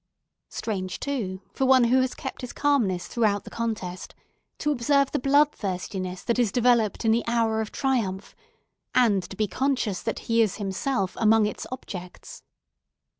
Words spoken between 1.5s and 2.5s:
for one who has kept